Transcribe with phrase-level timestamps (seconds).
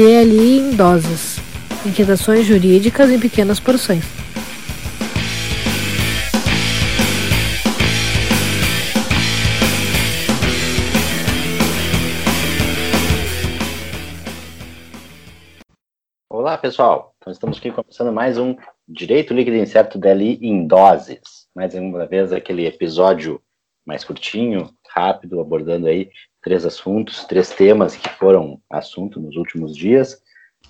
[0.00, 1.36] DLI em doses.
[1.84, 4.02] Inquietações jurídicas em pequenas porções.
[16.30, 17.14] Olá, pessoal.
[17.18, 18.56] Então, estamos aqui começando mais um
[18.88, 21.20] Direito Líquido Incerto DLI em doses.
[21.54, 23.38] Mais uma vez, aquele episódio
[23.86, 26.08] mais curtinho, rápido, abordando aí
[26.42, 30.22] três assuntos, três temas que foram assunto nos últimos dias.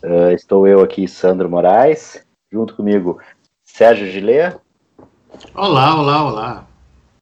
[0.03, 3.21] Uh, estou eu aqui, Sandro Moraes, junto comigo,
[3.63, 4.53] Sérgio Gilê.
[5.55, 6.67] Olá, olá, olá.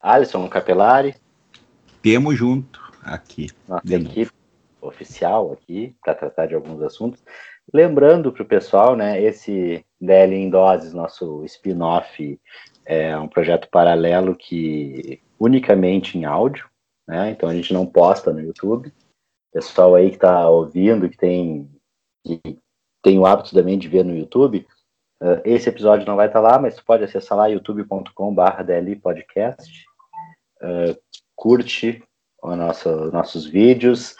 [0.00, 1.14] Alisson Capelari.
[2.00, 3.48] Temos junto aqui.
[3.66, 4.32] Nossa equipe
[4.80, 7.22] oficial aqui para tratar de alguns assuntos.
[7.72, 12.40] Lembrando para o pessoal, né, esse DL em Doses, nosso spin-off,
[12.86, 16.66] é um projeto paralelo que unicamente em áudio,
[17.08, 17.30] né?
[17.30, 18.92] Então a gente não posta no YouTube.
[19.50, 21.68] Pessoal aí que está ouvindo, que tem,
[22.24, 22.58] que
[23.02, 24.66] tem o hábito também de ver no YouTube,
[25.22, 28.96] uh, esse episódio não vai estar tá lá, mas tu pode acessar lá youtube.com.br DLI
[28.96, 29.86] Podcast.
[30.60, 30.94] Uh,
[31.34, 32.04] curte
[32.42, 34.14] o nosso, nossos vídeos,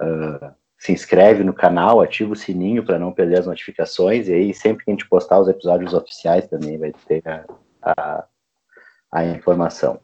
[0.00, 4.52] uh, se inscreve no canal, ativa o sininho para não perder as notificações, e aí
[4.52, 7.44] sempre que a gente postar os episódios oficiais também vai ter a,
[7.82, 8.24] a,
[9.12, 10.00] a informação.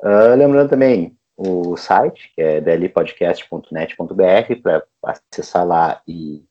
[0.00, 6.44] Uh, lembrando também, o site, que é dlpodcast.net.br, para acessar lá e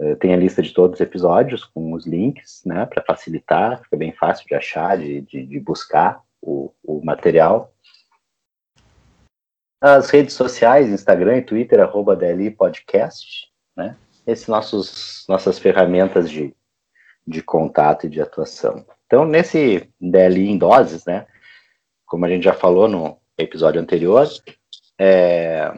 [0.00, 3.94] uh, tem a lista de todos os episódios com os links, né, para facilitar, fica
[3.94, 7.74] bem fácil de achar, de, de, de buscar o, o, material.
[9.82, 16.56] As redes sociais, Instagram e Twitter, arroba dlpodcast, né, esses nossos, nossas ferramentas de,
[17.26, 18.86] de contato e de atuação.
[19.04, 21.26] Então, nesse DLI em doses, né,
[22.06, 24.26] como a gente já falou no episódio anterior,
[24.98, 25.72] é,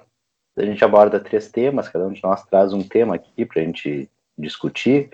[0.57, 3.65] a gente aborda três temas, cada um de nós traz um tema aqui para a
[3.65, 5.11] gente discutir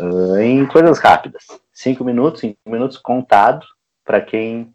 [0.00, 1.46] uh, em coisas rápidas.
[1.72, 3.64] Cinco minutos, cinco minutos contado
[4.04, 4.72] para quem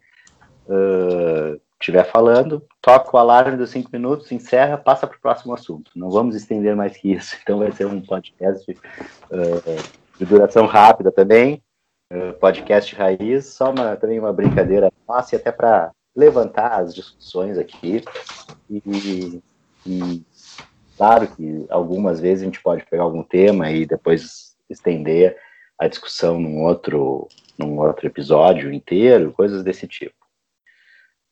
[1.78, 5.90] estiver uh, falando, toca o alarme dos cinco minutos, encerra, passa para o próximo assunto.
[5.94, 11.10] Não vamos estender mais que isso, então vai ser um podcast uh, de duração rápida
[11.10, 11.62] também,
[12.38, 18.02] podcast raiz, só uma, também uma brincadeira nossa e até para levantar as discussões aqui
[18.68, 19.42] e,
[19.86, 20.22] e,
[20.96, 25.36] claro que algumas vezes a gente pode pegar algum tema e depois estender
[25.78, 27.28] a discussão num outro
[27.58, 30.14] num outro episódio inteiro, coisas desse tipo.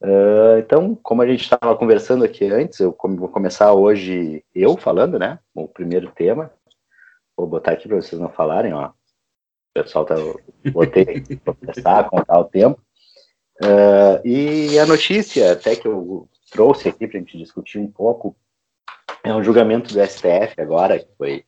[0.03, 5.19] Uh, então, como a gente estava conversando aqui antes, eu vou começar hoje eu falando,
[5.19, 5.39] né?
[5.55, 6.51] O primeiro tema.
[7.37, 8.89] Vou botar aqui para vocês não falarem, ó.
[8.89, 8.93] O
[9.75, 10.15] pessoal tá
[10.73, 12.81] botei para começar a contar o tempo.
[13.61, 18.35] Uh, e a notícia, até que eu trouxe aqui para a gente discutir um pouco,
[19.23, 21.45] é um julgamento do STF agora, que foi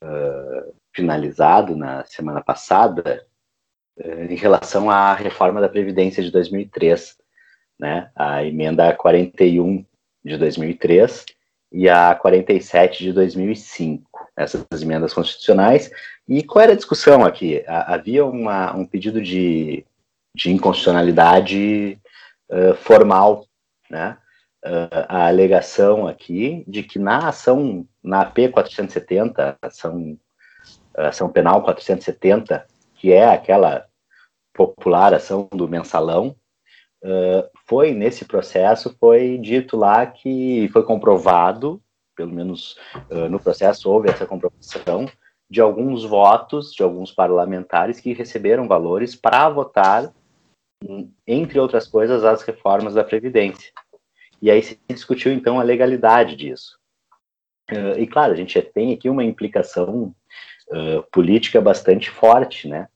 [0.00, 3.26] uh, finalizado na semana passada,
[3.98, 7.16] uh, em relação à reforma da Previdência de 2003,
[7.80, 9.84] né, a emenda 41
[10.24, 11.26] de 2003
[11.72, 15.90] e a 47 de 2005, essas emendas constitucionais.
[16.28, 17.64] E qual era a discussão aqui?
[17.66, 19.84] Havia uma, um pedido de
[20.34, 21.98] de inconstitucionalidade
[22.50, 23.46] uh, formal,
[23.90, 24.18] né?
[24.66, 30.18] Uh, a alegação aqui de que na ação, na AP 470, ação,
[30.96, 33.86] ação penal 470, que é aquela
[34.54, 36.34] popular ação do mensalão,
[37.04, 41.82] uh, foi nesse processo, foi dito lá que foi comprovado,
[42.16, 42.78] pelo menos
[43.10, 45.06] uh, no processo houve essa comprovação,
[45.50, 50.10] de alguns votos de alguns parlamentares que receberam valores para votar
[51.26, 53.72] entre outras coisas, as reformas da Previdência.
[54.40, 56.78] E aí se discutiu, então, a legalidade disso.
[57.70, 60.14] Uh, e, claro, a gente tem aqui uma implicação
[60.68, 62.88] uh, política bastante forte, né?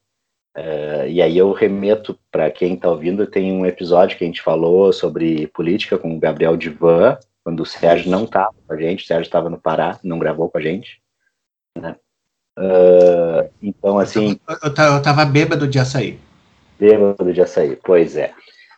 [0.56, 4.42] Uh, e aí eu remeto para quem está ouvindo, tem um episódio que a gente
[4.42, 9.04] falou sobre política com o Gabriel Divan, quando o Sérgio não estava com a gente,
[9.04, 11.00] o Sérgio estava no Pará, não gravou com a gente,
[11.76, 11.96] né?
[13.62, 14.38] então, assim...
[14.64, 16.18] Eu estava bêbado de açaí.
[16.78, 18.32] Bêbado de açaí, pois é.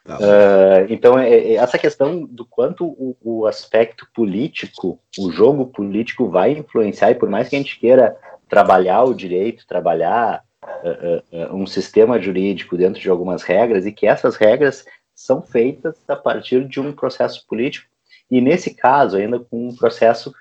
[0.06, 6.28] Uh, então, é, é, essa questão do quanto o, o, aspecto político, o jogo político
[6.28, 8.16] vai influenciar, e por mais que a gente queira
[8.48, 14.06] trabalhar o direito, trabalhar uh, uh, um sistema jurídico dentro de algumas regras, e que
[14.06, 17.86] essas regras são feitas a partir de um processo político,
[18.30, 20.34] e nesse caso, ainda com um processo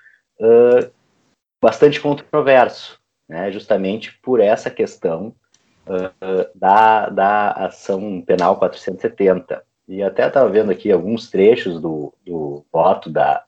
[1.62, 2.98] bastante controverso,
[3.28, 5.34] né, justamente por essa questão
[5.86, 9.62] uh, da, da ação penal 470.
[9.88, 13.44] E até estava vendo aqui alguns trechos do, do voto da,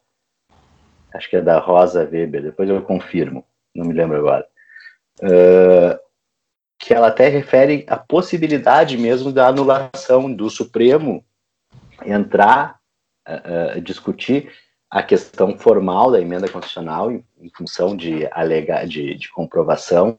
[1.14, 3.44] acho que é da Rosa Weber, depois eu confirmo.
[3.74, 4.46] não me lembro agora.
[5.20, 5.98] Uh,
[6.78, 11.24] que ela até refere a possibilidade mesmo da anulação do Supremo
[12.04, 12.80] entrar,
[13.28, 14.50] uh, discutir
[14.92, 20.14] a questão formal da emenda constitucional em, em função de, alega, de, de comprovação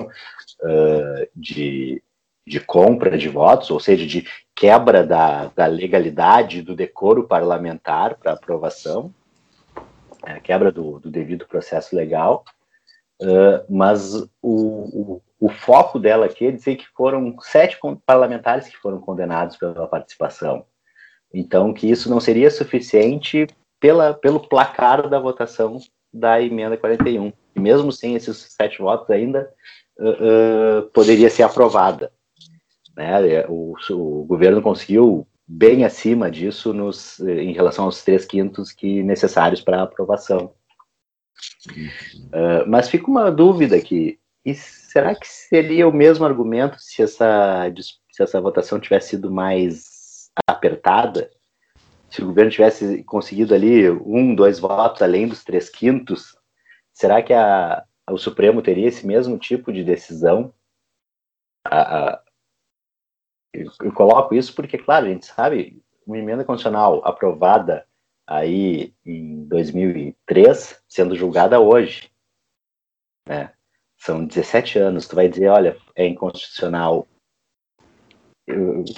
[1.36, 2.02] de,
[2.48, 4.26] de compra de votos, ou seja, de
[4.56, 9.14] quebra da, da legalidade do decoro parlamentar para aprovação,
[10.24, 12.44] a quebra do, do devido processo legal,
[13.22, 18.78] uh, mas o, o, o, foco dela aqui é dizer que foram sete parlamentares que
[18.78, 20.66] foram condenados pela participação.
[21.34, 23.48] Então, que isso não seria suficiente
[23.84, 25.78] pela, pelo placar da votação
[26.14, 27.34] da emenda 41.
[27.54, 29.52] E mesmo sem esses sete votos ainda,
[30.00, 32.10] uh, uh, poderia ser aprovada.
[32.96, 33.46] Né?
[33.50, 39.60] O, o governo conseguiu bem acima disso nos, em relação aos três quintos que necessários
[39.60, 40.54] para aprovação.
[41.68, 47.70] Uh, mas fica uma dúvida aqui: e será que seria o mesmo argumento se essa,
[48.10, 51.30] se essa votação tivesse sido mais apertada?
[52.14, 56.38] Se o governo tivesse conseguido ali um, dois votos além dos três quintos,
[56.94, 60.54] será que a, o Supremo teria esse mesmo tipo de decisão?
[61.66, 62.24] A, a,
[63.52, 67.88] eu, eu, coloco isso porque, claro, a gente sabe, uma emenda constitucional aprovada
[68.28, 72.12] aí em 2003, sendo julgada hoje,
[73.28, 73.52] né?
[73.98, 77.08] São 17 anos, tu vai dizer, olha, é inconstitucional.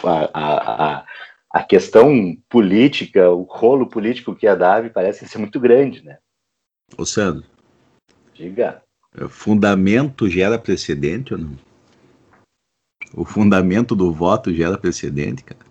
[0.04, 1.08] a, a,
[1.56, 6.18] a questão política, o rolo político que ia dar, parece ser muito grande, né?
[6.98, 7.46] Ô Sandro.
[8.34, 8.82] Diga.
[9.30, 11.56] Fundamento gera precedente ou não?
[13.14, 15.62] o fundamento do voto gera precedente, cara.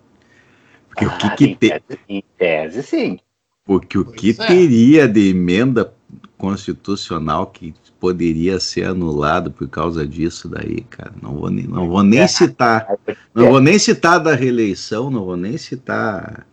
[0.88, 1.68] Porque ah, o que, que em, te...
[1.68, 3.18] tese, em tese, sim.
[3.62, 4.46] Porque o que é.
[4.46, 5.92] teria de emenda
[6.38, 11.12] constitucional que poderia ser anulado por causa disso daí, cara?
[11.20, 12.26] Não vou nem, não vou nem é.
[12.26, 12.86] citar.
[13.34, 16.46] Não vou nem citar da reeleição, não vou nem citar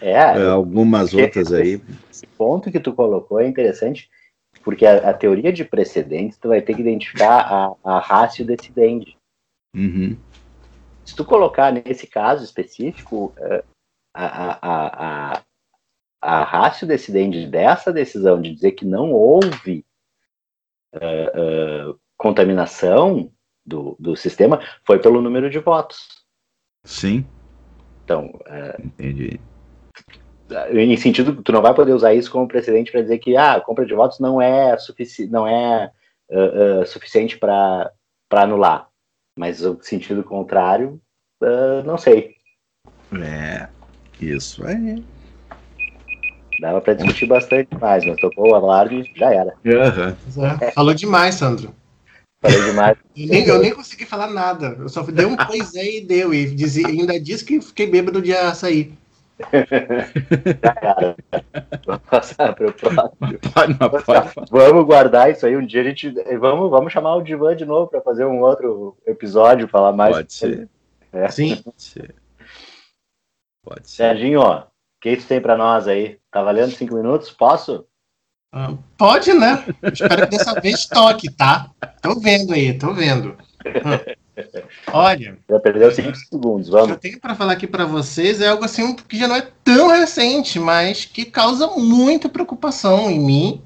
[0.00, 1.80] é, uh, algumas outras aí.
[2.10, 4.10] Esse ponto que tu colocou é interessante,
[4.64, 9.16] porque a, a teoria de precedentes tu vai ter que identificar a, a ratio decidente.
[9.76, 10.16] Uhum
[11.04, 13.62] se tu colocar nesse caso específico, é,
[14.14, 15.42] a, a, a,
[16.22, 19.84] a rácio decidente dessa decisão de dizer que não houve
[20.94, 23.30] uh, uh, contaminação
[23.66, 26.23] do, do sistema foi pelo número de votos.
[26.84, 27.24] Sim.
[28.04, 29.40] Então, uh, entendi.
[30.72, 33.60] Em sentido, tu não vai poder usar isso como precedente para dizer que ah, a
[33.60, 35.90] compra de votos não é, sufici não é
[36.86, 37.90] suficiente para
[38.30, 38.88] anular.
[39.38, 41.00] Mas o sentido contrário,
[41.42, 42.36] uh, não sei.
[43.20, 43.68] É,
[44.20, 45.02] isso aí.
[46.60, 49.54] Dava para discutir bastante mais, mas tocou o alarme, já era.
[49.64, 50.56] Uhum.
[50.60, 51.74] É, falou demais, Sandro.
[52.44, 52.98] Falei demais.
[53.16, 54.76] eu, nem, eu nem consegui falar nada.
[54.78, 56.34] Eu só dei um pois é e deu.
[56.34, 58.92] E dizia, ainda disse que fiquei bêbado de açaí.
[60.62, 61.16] Cara,
[61.86, 63.16] vamos passar para o próximo.
[63.52, 65.80] Pode, pode, vamos guardar isso aí um dia.
[65.80, 69.92] A gente vamos, vamos chamar o Divan de novo para fazer um outro episódio, falar
[69.92, 70.14] mais.
[70.16, 70.68] Pode ser.
[71.12, 71.28] É.
[71.30, 71.56] Sim.
[71.56, 72.14] Pode ser.
[73.62, 73.96] Pode ser.
[73.96, 74.66] Serginho, ó, o
[75.00, 76.18] que tu tem para nós aí?
[76.30, 77.30] Tá valendo cinco minutos?
[77.30, 77.86] Posso?
[78.54, 79.64] Uh, pode, né?
[79.82, 81.68] Espero que dessa vez toque, tá?
[82.00, 83.36] Tô vendo aí, tô vendo.
[83.66, 84.14] Hum.
[84.92, 85.36] Olha.
[85.50, 86.84] Já perdeu 5 segundos, vamos.
[86.84, 89.34] O que eu tenho para falar aqui para vocês é algo assim que já não
[89.34, 93.62] é tão recente, mas que causa muita preocupação em mim,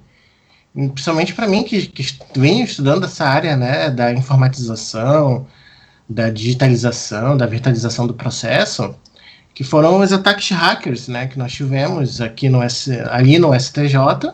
[0.75, 5.47] principalmente para mim que, que venho estudando essa área né, da informatização,
[6.09, 8.95] da digitalização, da virtualização do processo,
[9.54, 12.61] que foram os ataques hackers né, que nós tivemos aqui no,
[13.11, 14.33] ali no STJ,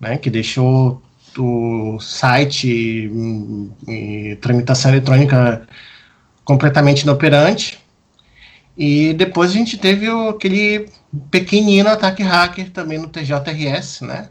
[0.00, 1.02] né, que deixou
[1.38, 3.10] o site
[3.88, 5.66] e, tramitação eletrônica
[6.44, 7.78] completamente inoperante.
[8.76, 10.88] E depois a gente teve o, aquele
[11.30, 14.28] pequenino ataque hacker também no TJRS, né?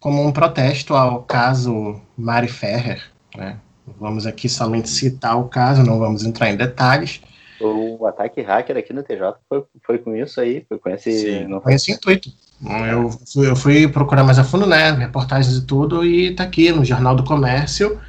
[0.00, 3.02] Como um protesto ao caso Mari Ferrer,
[3.36, 3.58] né?
[3.98, 7.20] Vamos aqui somente citar o caso, não vamos entrar em detalhes.
[7.60, 10.64] O ataque hacker aqui no TJ foi, foi com isso aí?
[10.68, 11.12] Foi com esse.
[11.12, 12.30] Sim, não foi esse intuito.
[12.60, 14.90] Eu fui, eu fui procurar mais a fundo, né?
[14.90, 18.00] Reportagens e tudo, e tá aqui no Jornal do Comércio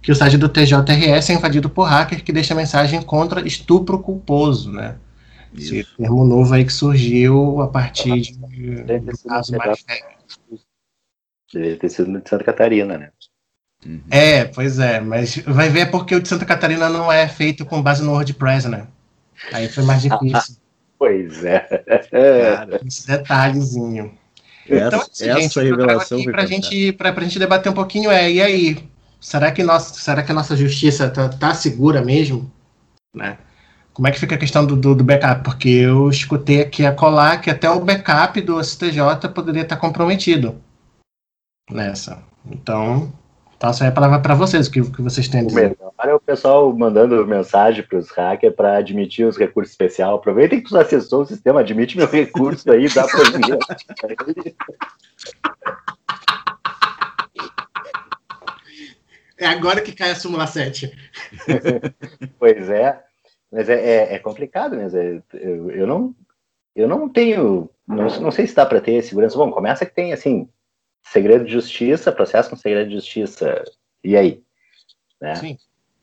[0.00, 4.72] que o site do TJRS é invadido por hacker que deixa mensagem contra estupro culposo,
[4.72, 4.96] né?
[5.52, 5.74] Isso.
[5.74, 9.84] Esse termo novo aí que surgiu a partir de, do caso mais
[11.52, 13.10] Deve ter sido de Santa Catarina, né?
[13.84, 14.00] Uhum.
[14.10, 17.80] É, pois é, mas vai ver porque o de Santa Catarina não é feito com
[17.80, 18.86] base no WordPress, né?
[19.52, 20.56] Aí foi mais difícil.
[20.98, 21.60] Pois é.
[22.10, 24.12] Cara, esse detalhezinho.
[24.68, 27.74] Essa, então, assim, essa gente, revelação pra, aqui, pra, gente, pra, pra gente debater um
[27.74, 28.88] pouquinho é, e aí,
[29.18, 32.50] será que, nossa, será que a nossa justiça tá, tá segura mesmo?
[33.14, 33.38] Né?
[33.94, 35.42] Como é que fica a questão do, do, do, backup?
[35.42, 40.62] Porque eu escutei aqui a colar que até o backup do STJ poderia estar comprometido
[41.70, 42.22] nessa.
[42.46, 43.12] Então,
[43.58, 45.76] passo aí a palavra para vocês, o que, que vocês têm a dizer.
[46.08, 50.14] Olha o pessoal mandando mensagem para os hackers para admitir os recursos especiais.
[50.14, 53.58] Aproveitem que tu acessou o sistema, admite meu recurso aí, dá para mim.
[59.36, 60.90] É agora que cai a súmula 7.
[62.38, 63.04] pois é.
[63.52, 64.98] Mas é, é, é complicado mesmo.
[64.98, 66.14] É, eu, eu, não,
[66.74, 67.68] eu não tenho.
[67.86, 69.36] Não, não sei se dá para ter segurança.
[69.36, 70.48] Bom, começa que tem assim:
[71.02, 73.62] segredo de justiça, processo com segredo de justiça.
[74.02, 74.42] E aí?
[75.20, 75.34] Né?
[75.34, 75.58] Sim.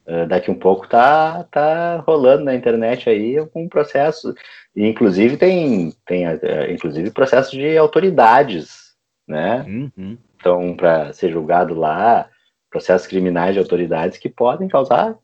[0.07, 4.33] Uh, daqui um pouco tá, tá rolando na internet aí um processo.
[4.75, 8.93] E inclusive tem, tem uh, inclusive processo de autoridades,
[9.27, 9.65] né?
[9.67, 10.17] Uhum.
[10.35, 12.29] Então, para ser julgado lá,
[12.69, 15.15] processos criminais de autoridades que podem causar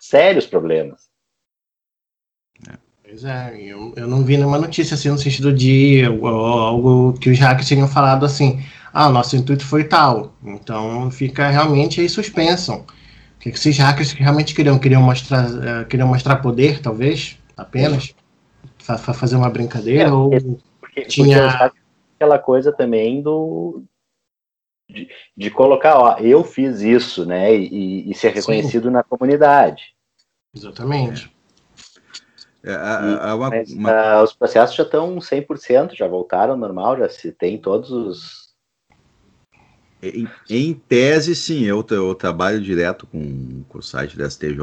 [0.00, 1.06] sérios problemas.
[3.08, 7.38] Pois é, eu, eu não vi nenhuma notícia assim no sentido de algo que os
[7.38, 8.60] hackers tinham falado assim,
[8.92, 10.34] ah, nosso intuito foi tal.
[10.44, 12.84] Então fica realmente aí suspensão.
[13.36, 14.78] O que, esses hackers realmente queriam?
[14.78, 18.14] Queriam mostrar, uh, queriam mostrar poder, talvez, apenas?
[18.78, 20.08] Fa fazer uma brincadeira?
[20.08, 20.30] É, ou
[20.80, 21.58] porque, tinha...
[21.58, 21.78] Porque
[22.16, 23.82] aquela coisa também do,
[24.88, 28.90] de, de, colocar, ó, eu fiz isso, né, e, e ser reconhecido Sim.
[28.90, 29.94] na comunidade.
[30.54, 31.30] Exatamente.
[32.64, 34.20] É, a, a, uma, mas, uma...
[34.20, 38.45] Uh, os processos já estão 100%, já voltaram ao normal, já se tem todos os.
[40.02, 44.58] Em, em tese, sim, eu, eu trabalho direto com, com o site da STJ,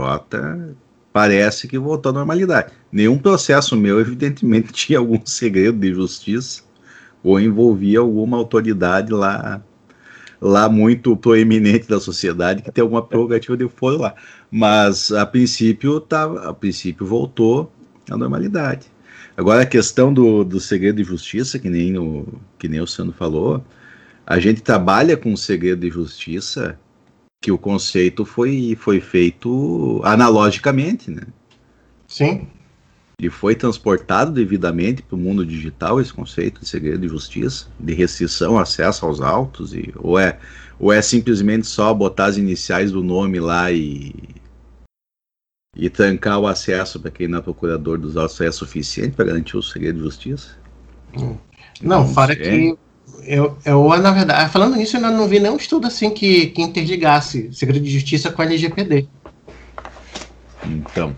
[1.11, 2.71] parece que voltou à normalidade.
[2.91, 6.63] Nenhum processo meu, evidentemente, tinha algum segredo de justiça
[7.23, 9.61] ou envolvia alguma autoridade lá
[10.43, 14.13] lá muito proeminente da sociedade que tem alguma prerrogativa de foro lá.
[14.51, 17.71] Mas a princípio tá, a princípio voltou
[18.11, 18.87] à normalidade.
[19.37, 22.27] Agora a questão do, do segredo de justiça, que nem, o,
[22.59, 23.63] que nem o Sandro falou,
[24.25, 26.79] a gente trabalha com o segredo de justiça
[27.41, 31.23] que o conceito foi, foi feito analogicamente, né?
[32.07, 32.47] Sim.
[33.19, 37.93] E foi transportado devidamente para o mundo digital esse conceito de segredo de justiça, de
[37.93, 40.39] restrição, acesso aos autos, e, ou, é,
[40.79, 44.15] ou é simplesmente só botar as iniciais do nome lá e,
[45.75, 49.57] e trancar o acesso para quem não é procurador dos autos é suficiente para garantir
[49.57, 50.57] o segredo de justiça?
[51.17, 51.37] Hum.
[51.81, 52.77] Não, fora que
[53.25, 56.61] eu, eu, na verdade, falando nisso, eu ainda não vi nenhum estudo assim que, que
[56.61, 59.07] interligasse segredo de justiça com a LGPD.
[60.65, 61.15] Então.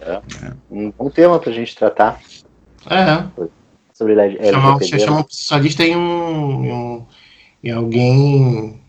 [0.00, 0.12] É.
[0.12, 0.52] é.
[0.70, 2.20] Um bom tema para a gente tratar.
[2.88, 3.24] É.
[3.92, 4.50] Sobre LGPD.
[4.50, 7.06] Chamar, chamar um especialista em um, em um,
[7.64, 8.80] em alguém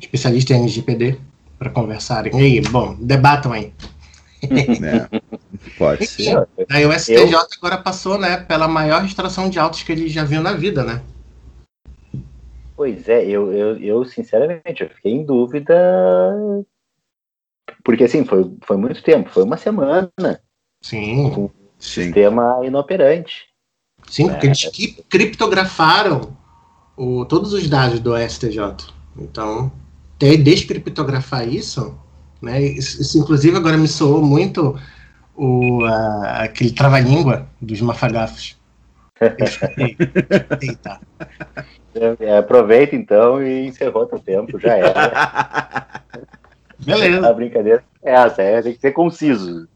[0.00, 1.18] especialista em LGPD
[1.58, 2.32] para conversarem.
[2.34, 3.72] E aí, bom, debatam aí.
[4.42, 5.20] É,
[5.78, 6.46] pode ser.
[6.68, 7.40] Aí o STJ eu...
[7.58, 11.00] agora passou, né, pela maior extração de autos que ele já viu na vida, né?
[12.76, 15.74] Pois é, eu, eu, eu sinceramente eu fiquei em dúvida
[17.82, 20.10] porque assim foi, foi muito tempo, foi uma semana.
[20.82, 21.30] Sim.
[21.30, 22.04] Com sim.
[22.04, 23.46] sistema inoperante.
[24.08, 24.50] Sim, porque é.
[24.50, 26.36] eles criptografaram
[26.96, 28.60] o, todos os dados do STJ.
[29.16, 29.72] Então,
[30.14, 31.98] até descriptografar isso
[32.40, 32.62] né?
[32.62, 34.78] Isso, isso, inclusive, agora me soou muito
[35.34, 38.55] o, a, aquele trava-língua dos mafagafos.
[40.60, 41.00] Eita.
[42.20, 46.02] É, aproveita então e encerrou teu tempo, já era.
[46.78, 47.28] Beleza.
[47.28, 49.66] A brincadeira é essa, é, tem que ser conciso.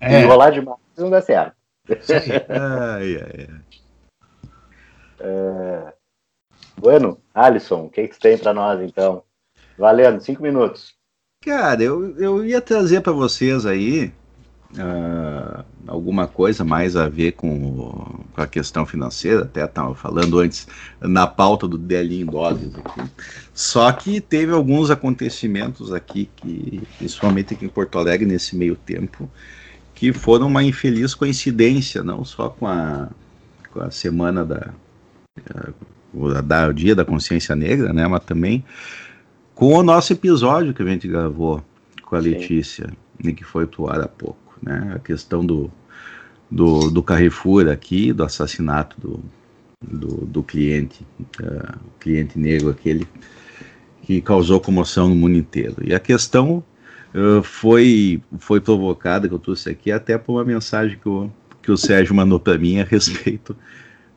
[0.00, 0.20] É.
[0.20, 1.56] Enrolar demais não dá certo.
[2.48, 3.60] ai, ai, ai.
[5.20, 5.92] É...
[6.76, 9.22] Bueno, Alisson, o que, que você tem para nós então?
[9.78, 10.94] Valendo, cinco minutos.
[11.44, 14.12] Cara, eu, eu ia trazer para vocês aí
[14.78, 20.66] uh, alguma coisa mais a ver com, com a questão financeira, até estava falando antes
[21.00, 23.02] na pauta do DL em doses aqui.
[23.52, 29.30] Só que teve alguns acontecimentos aqui, que, principalmente aqui em Porto Alegre, nesse meio tempo,
[29.94, 33.08] que foram uma infeliz coincidência, não só com a,
[33.72, 34.70] com a semana da,
[36.14, 38.64] uh, da, o dia da consciência negra, né, mas também
[39.54, 41.62] com o nosso episódio que a gente gravou
[42.02, 42.90] com a Letícia,
[43.22, 44.92] e que foi pro ar há pouco, né?
[44.94, 45.70] A questão do,
[46.50, 49.24] do, do Carrefour aqui, do assassinato do,
[49.82, 51.04] do, do cliente,
[51.40, 53.06] uh, cliente negro aquele,
[54.02, 55.76] que causou comoção no mundo inteiro.
[55.82, 56.62] E a questão
[57.14, 61.30] uh, foi, foi provocada, que eu trouxe aqui, até por uma mensagem que o,
[61.62, 63.56] que o Sérgio mandou para mim a respeito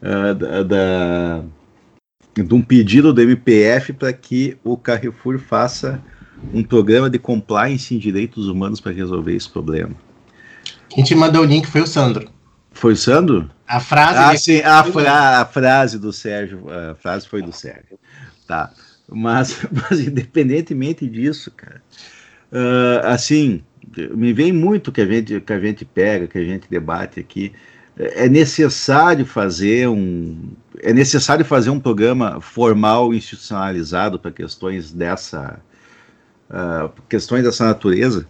[0.02, 1.44] uh, da, da
[2.44, 6.04] de um pedido do MPF para que o Carrefour faça
[6.54, 9.96] um programa de compliance em direitos humanos para resolver esse problema.
[10.90, 12.30] Quem te mandou o link foi o Sandro.
[12.72, 13.50] Foi o Sandro?
[13.68, 14.20] A frase.
[14.20, 16.66] Ah, sim, a, fra a frase do Sérgio.
[16.70, 17.98] A frase foi do Sérgio.
[18.48, 18.72] Tá.
[19.10, 21.82] Mas, mas independentemente disso, cara,
[22.52, 23.64] uh, assim,
[24.16, 27.54] me vem muito que a gente que a gente pega, que a gente debate aqui.
[27.98, 30.52] É necessário fazer um
[30.84, 35.60] é necessário fazer um programa formal institucionalizado para questões dessa
[36.50, 38.28] uh, questões dessa natureza.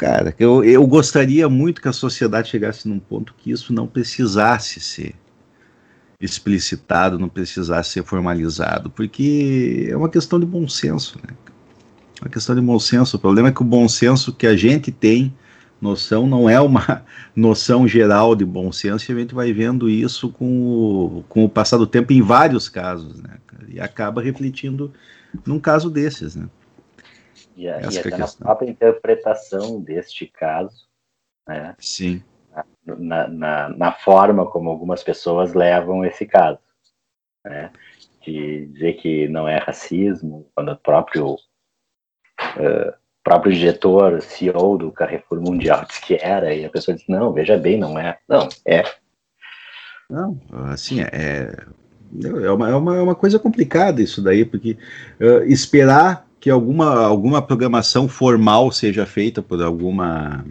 [0.00, 4.80] Cara, eu, eu gostaria muito que a sociedade chegasse num ponto que isso não precisasse
[4.80, 5.14] ser
[6.18, 11.36] explicitado, não precisasse ser formalizado, porque é uma questão de bom senso, né?
[12.18, 13.18] uma questão de bom senso.
[13.18, 15.34] O problema é que o bom senso que a gente tem
[15.78, 17.04] noção não é uma
[17.36, 21.48] noção geral de bom senso e a gente vai vendo isso com o, com o
[21.48, 23.36] passar do tempo em vários casos, né?
[23.68, 24.90] E acaba refletindo
[25.44, 26.48] num caso desses, né?
[27.60, 30.88] E, a, e até na própria interpretação deste caso,
[31.46, 31.76] né?
[31.78, 32.22] Sim.
[32.86, 36.58] Na, na, na, forma como algumas pessoas levam esse caso,
[37.44, 37.70] né?
[38.22, 45.42] De dizer que não é racismo, quando o próprio uh, próprio diretor, CEO do Carrefour
[45.42, 48.18] Mundial disse que era, e a pessoa disse, não, veja bem, não é.
[48.26, 48.82] Não, é.
[50.08, 50.40] Não,
[50.72, 51.54] assim, é,
[52.42, 54.78] é, uma, é, uma, é uma coisa complicada isso daí, porque
[55.20, 60.44] uh, esperar que alguma, alguma programação formal seja feita por alguma,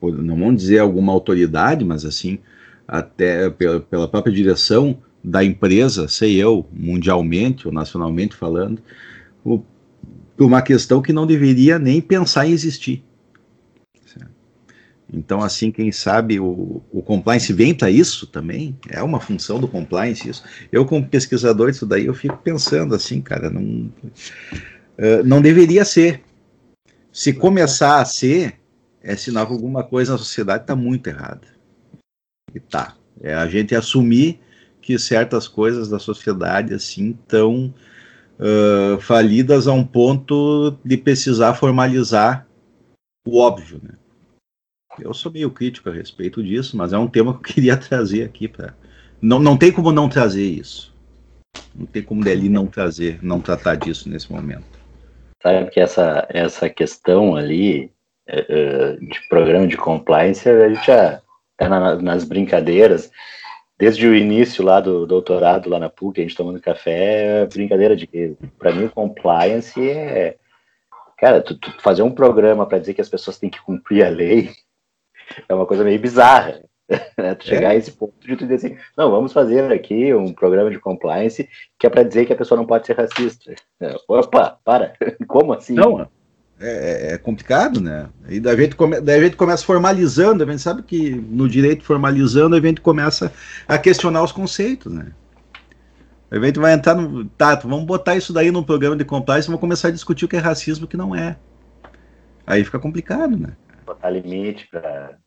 [0.00, 2.40] por, não vamos dizer alguma autoridade, mas assim,
[2.86, 8.82] até pela, pela própria direção da empresa, sei eu, mundialmente ou nacionalmente falando,
[9.44, 9.62] o,
[10.36, 13.04] uma questão que não deveria nem pensar em existir.
[15.12, 19.66] Então, assim, quem sabe o, o compliance vem para isso também, é uma função do
[19.66, 20.44] compliance isso.
[20.70, 23.90] Eu, como pesquisador disso daí, eu fico pensando assim, cara, não,
[25.00, 26.22] uh, não deveria ser.
[27.12, 28.60] Se começar a ser,
[29.02, 31.48] é sinal que alguma coisa na sociedade está muito errada.
[32.54, 32.94] E tá.
[33.20, 34.40] É a gente assumir
[34.80, 37.74] que certas coisas da sociedade, assim, estão
[38.38, 42.46] uh, falidas a um ponto de precisar formalizar
[43.26, 43.94] o óbvio, né?
[44.98, 48.24] Eu sou meio crítico a respeito disso, mas é um tema que eu queria trazer
[48.24, 48.74] aqui para
[49.20, 50.94] não, não tem como não trazer isso.
[51.74, 54.79] Não tem como dali não trazer, não tratar disso nesse momento.
[55.42, 57.92] Sabe que essa essa questão ali
[58.28, 61.20] uh, de programa de compliance a gente já
[61.56, 63.10] tá na, nas brincadeiras
[63.80, 67.96] desde o início lá do doutorado lá na PUC, a gente tomando café, é brincadeira
[67.96, 70.36] de que, para mim, compliance é.
[71.16, 74.10] Cara, tu, tu fazer um programa para dizer que as pessoas têm que cumprir a
[74.10, 74.50] lei
[75.48, 76.62] é uma coisa meio bizarra.
[77.16, 77.34] Né?
[77.34, 77.72] Tu chegar é.
[77.72, 81.48] a esse ponto de tu dizer assim, não, vamos fazer aqui um programa de compliance
[81.78, 83.54] que é para dizer que a pessoa não pode ser racista.
[84.08, 84.94] Opa, para,
[85.28, 85.74] como assim?
[85.74, 86.08] Não, é,
[86.60, 88.08] é, é, complicado, né?
[88.28, 91.48] E daí a, gente come, daí a gente começa formalizando, a gente sabe que no
[91.48, 93.32] direito formalizando a gente começa
[93.66, 95.12] a questionar os conceitos, né?
[96.30, 97.24] A gente vai entrar no.
[97.24, 100.28] Tá, vamos botar isso daí no programa de compliance e vamos começar a discutir o
[100.28, 101.36] que é racismo e o que não é.
[102.46, 103.56] Aí fica complicado, né?
[103.86, 105.18] Botar limite para.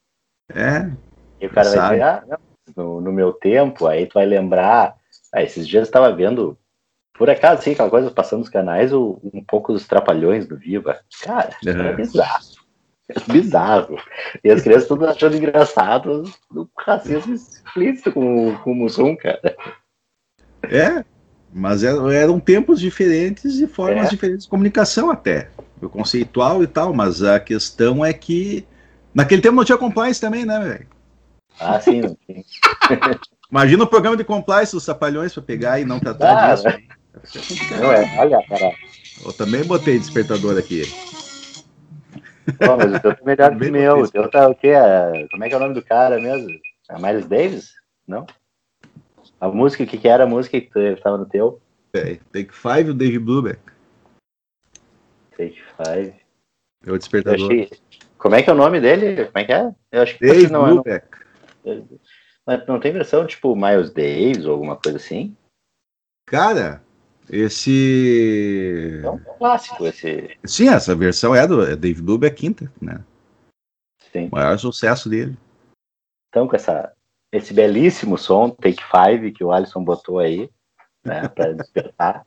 [0.53, 0.91] É.
[1.43, 2.37] E o cara vai dizer, ah, não,
[2.75, 4.95] no, no, meu tempo, aí tu vai lembrar.
[5.33, 6.57] Ah, esses dias eu estava vendo
[7.13, 10.99] por acaso, assim, aquela coisa passando nos canais, o, um pouco dos trapalhões do Viva.
[11.21, 11.81] Cara, uhum.
[11.81, 12.45] é bizarro.
[13.09, 13.97] É bizarro.
[14.43, 19.55] E as crianças todas achando engraçado o racismo explícito com, com o Mussum, cara.
[20.63, 21.03] É,
[21.53, 24.09] mas eram, eram tempos diferentes e formas é.
[24.09, 25.49] diferentes de comunicação até.
[25.81, 28.65] O conceitual e tal, mas a questão é que
[29.13, 30.92] naquele tempo não tinha compliance também, né, velho?
[31.59, 32.43] Ah, sim, não tinha.
[33.49, 36.67] Imagina o programa de compliance dos Trapalhões para pegar e não tratar ah, disso.
[36.67, 36.87] Né?
[37.79, 38.73] Não é, olha, cara.
[39.23, 40.83] Eu também botei despertador aqui.
[42.57, 43.99] Pô, mas o teu tá melhor que o meu.
[43.99, 44.73] O teu tá o quê?
[45.31, 46.49] Como é que é o nome do cara mesmo?
[46.89, 47.73] A Miles Davis?
[48.07, 48.25] Não?
[49.39, 51.61] A música, o que, que era a música que estava no teu?
[51.93, 53.59] É, Take Five, o Dave Blueback.
[55.37, 56.13] Take Five.
[56.85, 57.45] É o despertador.
[57.45, 57.69] Achei...
[58.17, 59.25] Como é que é o nome dele?
[59.25, 59.71] Como é que é?
[59.91, 61.05] Eu acho que Dave não Blueback.
[61.05, 61.17] é.
[61.17, 61.22] Não...
[62.45, 65.35] Mas não tem versão tipo Miles Davis ou alguma coisa assim?
[66.25, 66.83] Cara,
[67.29, 69.01] esse.
[69.03, 70.37] É um clássico esse.
[70.45, 73.03] Sim, essa versão é do é Dave Blue é quinta, né?
[74.11, 74.27] Sim.
[74.31, 75.37] O maior sucesso dele.
[76.29, 76.91] Então, com essa,
[77.31, 80.49] esse belíssimo som, Take Five, que o Alisson botou aí,
[81.05, 82.25] né, para despertar,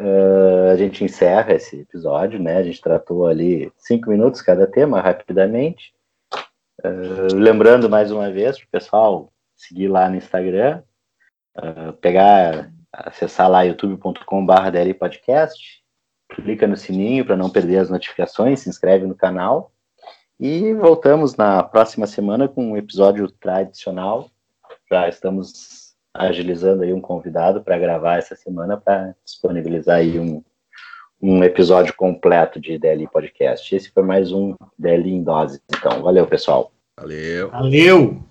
[0.00, 2.58] uh, a gente encerra esse episódio, né?
[2.58, 5.93] A gente tratou ali cinco minutos cada tema, rapidamente.
[6.84, 10.82] Uh, lembrando mais uma vez para o pessoal seguir lá no Instagram,
[11.56, 15.82] uh, pegar acessar lá youtube.com.br podcast,
[16.28, 19.72] clica no sininho para não perder as notificações, se inscreve no canal.
[20.38, 24.30] E voltamos na próxima semana com um episódio tradicional.
[24.90, 30.44] Já estamos agilizando aí um convidado para gravar essa semana para disponibilizar aí um,
[31.24, 33.74] um episódio completo de DLI Podcast.
[33.74, 35.58] Esse foi mais um DLI em dose.
[35.74, 36.70] Então, valeu, pessoal.
[37.00, 37.50] Valeu.
[37.50, 38.22] Valeu!